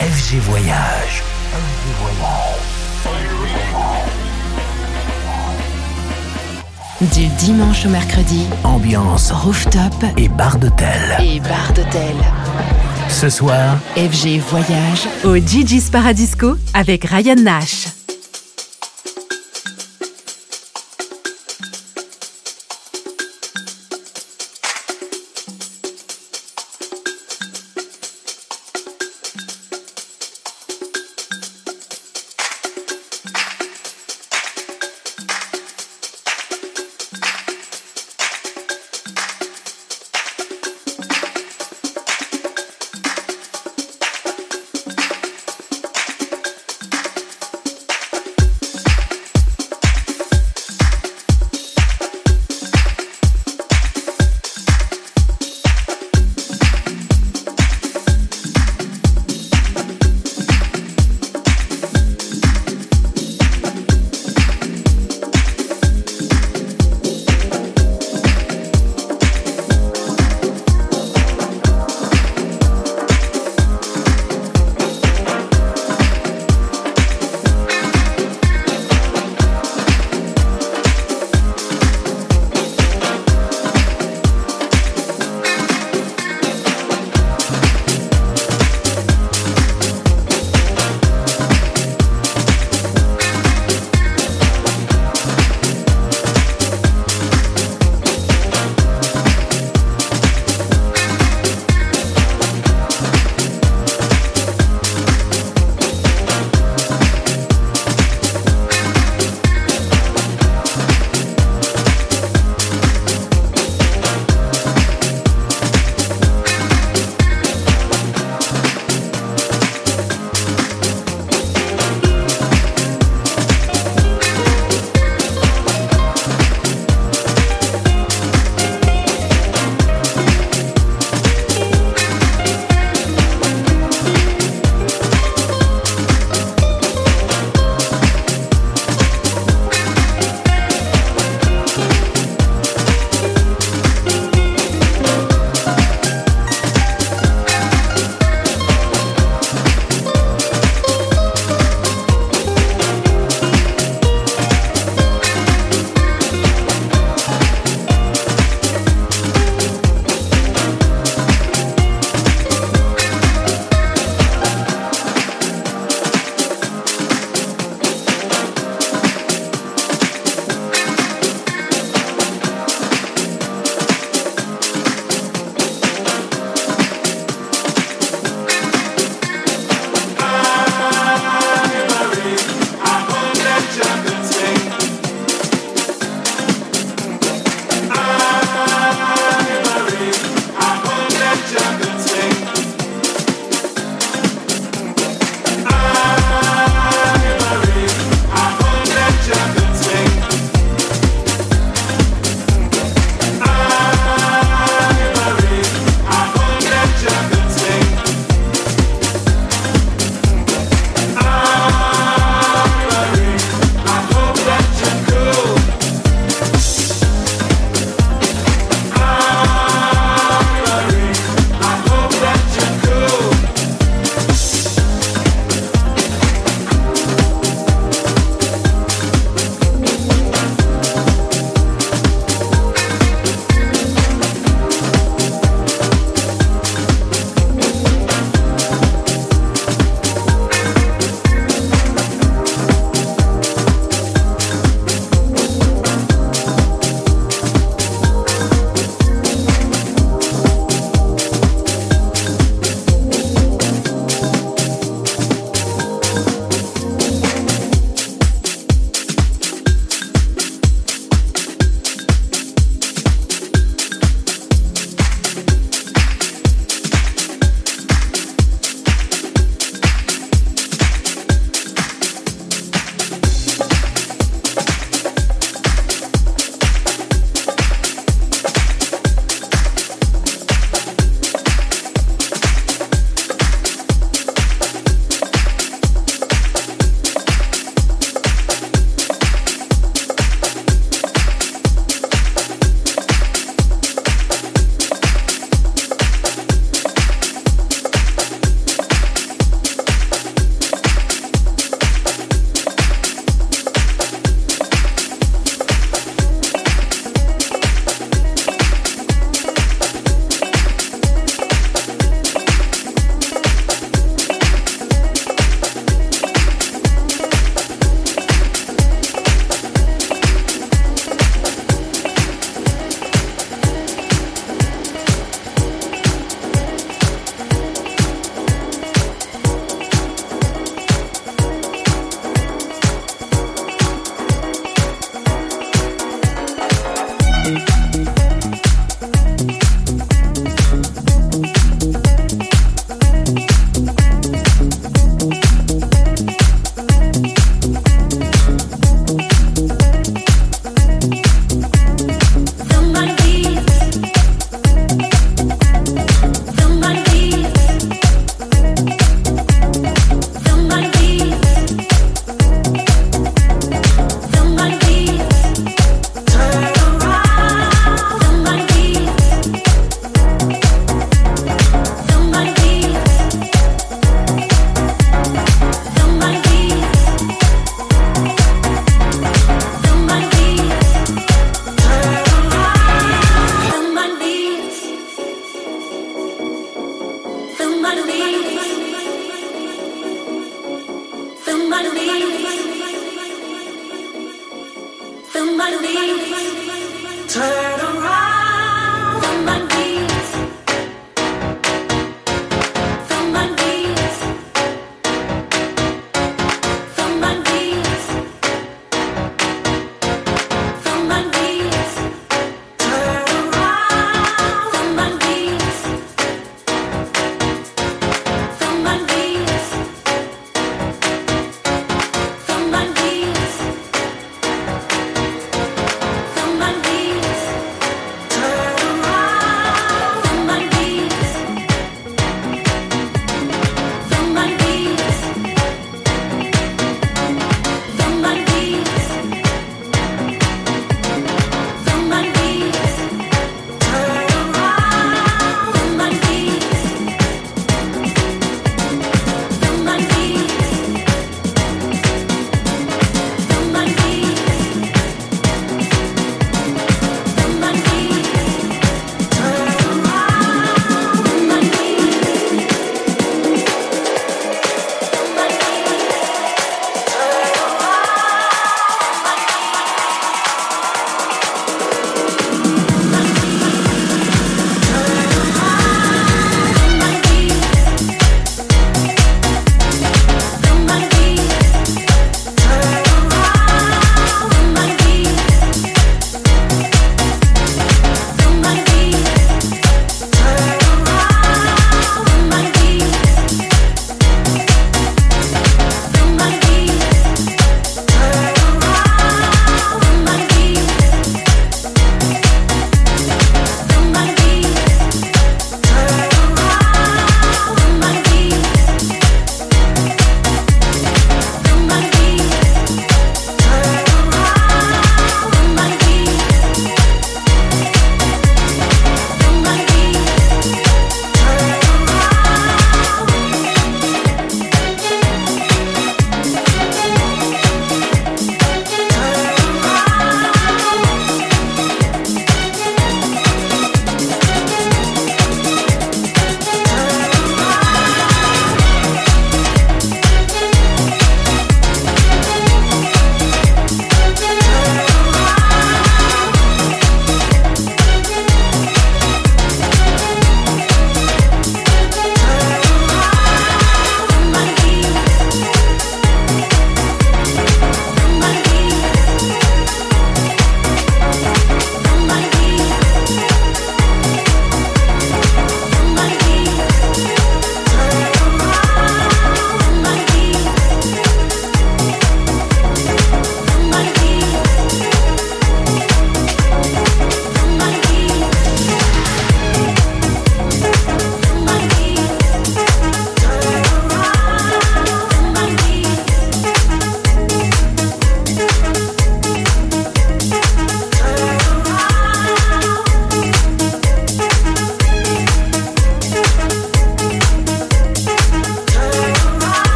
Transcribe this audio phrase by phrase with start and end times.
[0.00, 1.22] FG Voyage.
[7.00, 10.88] Du dimanche au mercredi, Ambiance rooftop et bar d'hôtel.
[11.22, 12.14] et bar d'hôtel.
[13.08, 17.88] Ce soir, FG Voyage au Gigi's Paradisco avec Ryan Nash.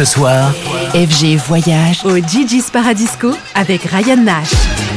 [0.00, 0.50] Ce soir,
[0.94, 4.89] FG Voyage au Gigi's Paradisco avec Ryan Nash.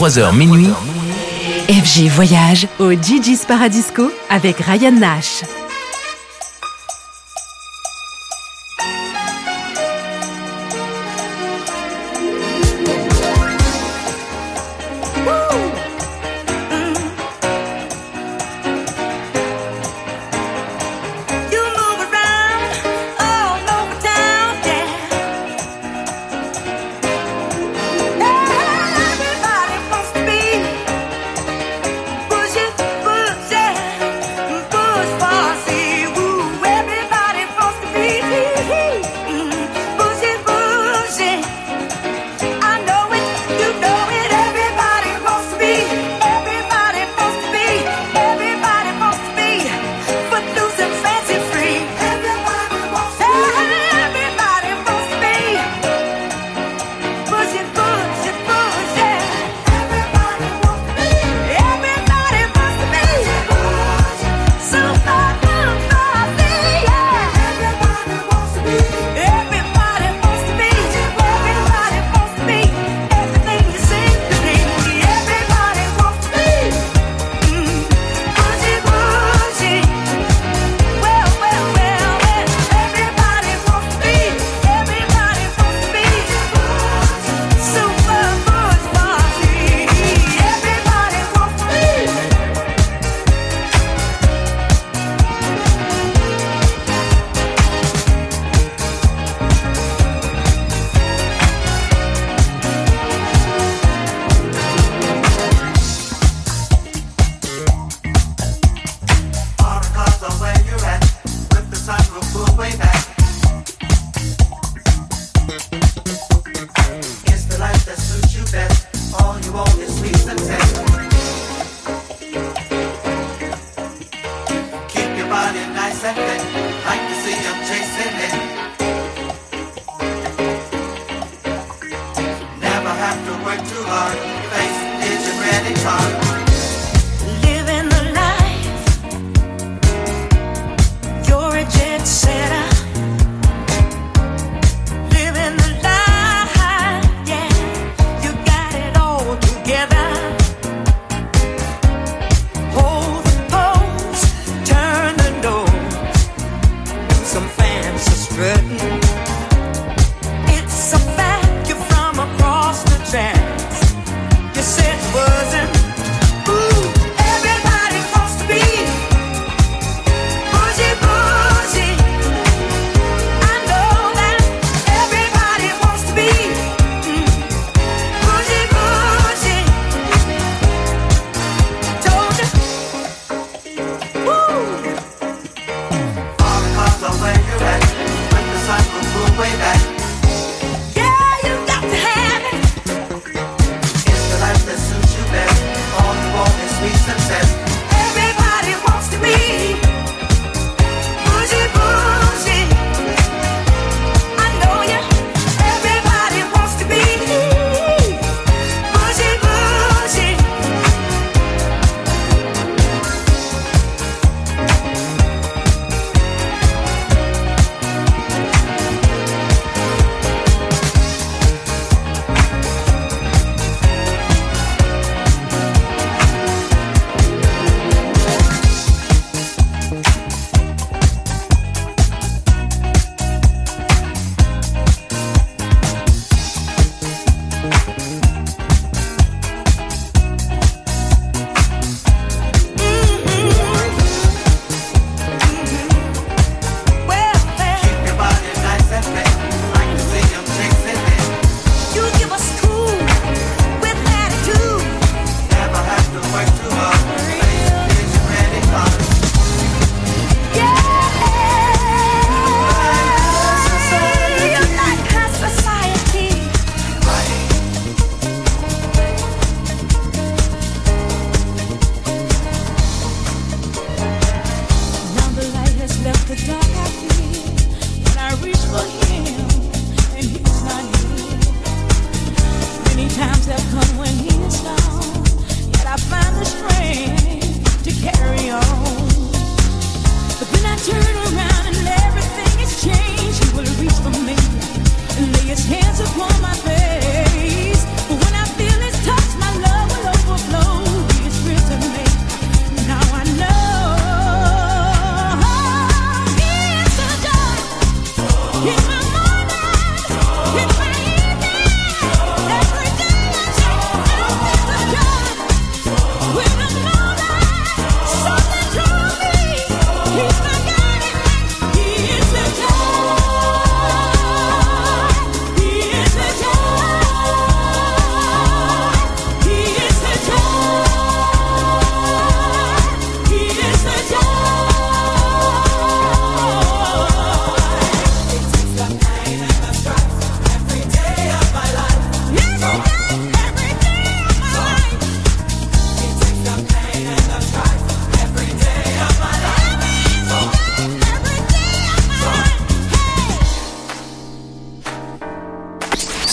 [0.00, 0.70] 23h minuit.
[1.68, 5.42] FG Voyage au Gigi's Paradisco avec Ryan Nash.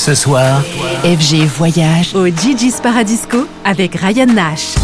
[0.08, 0.62] Ce soir,
[1.04, 2.16] FG voyage.
[2.16, 4.76] Au Gigi's Paradisco avec Ryan Nash.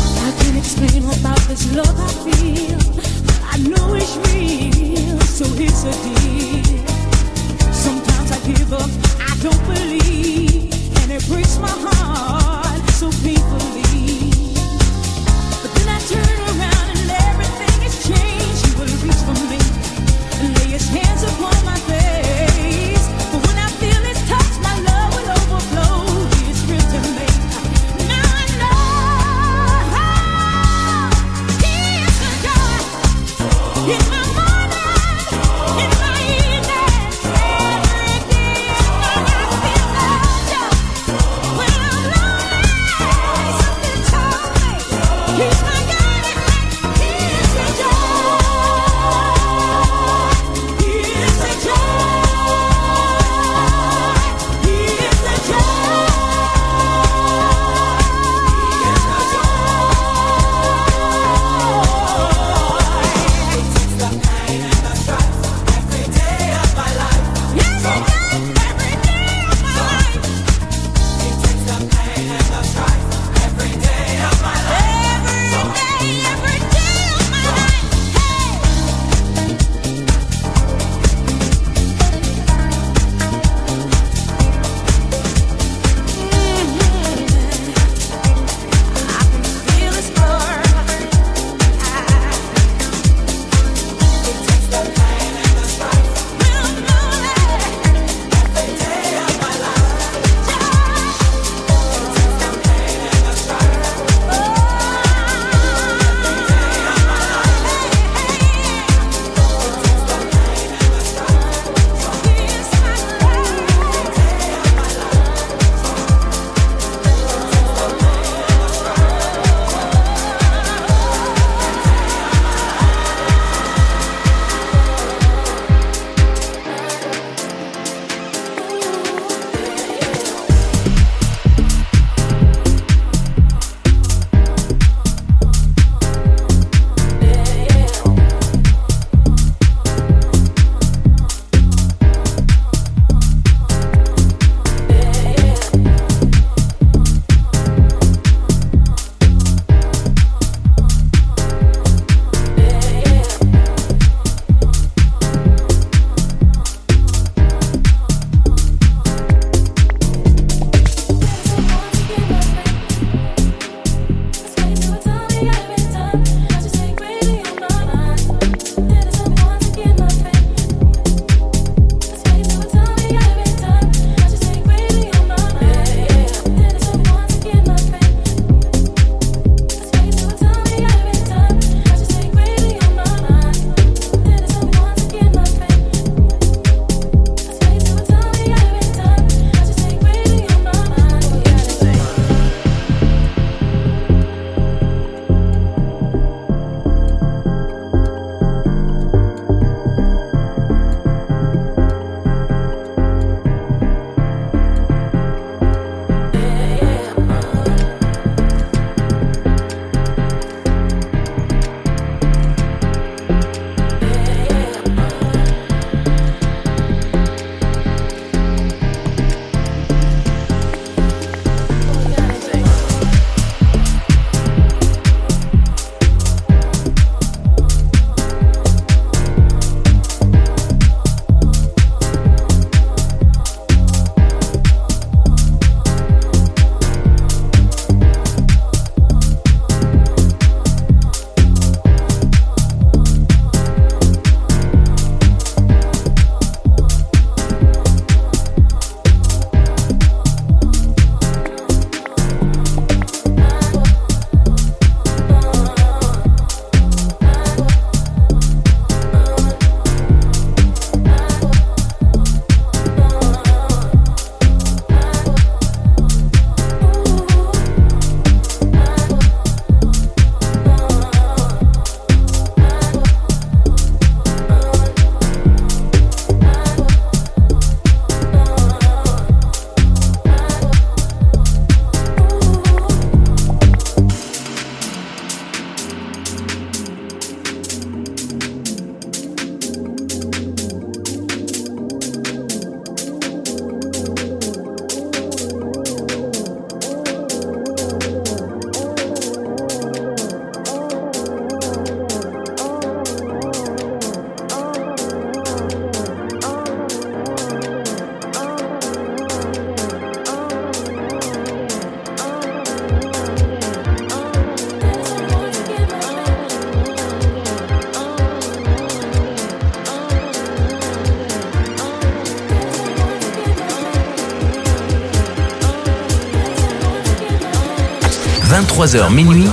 [328.94, 329.50] 23h minuit,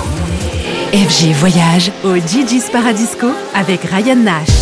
[0.92, 4.59] FG Voyage au Gigi's Paradisco avec Ryan Nash.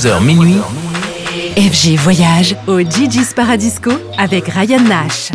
[0.00, 0.56] 23h minuit.
[1.56, 5.30] FG Voyage au Gigi's Paradisco avec Ryan Nash.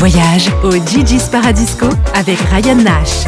[0.00, 3.26] Voyage au Gigi's Paradisco avec Ryan Nash.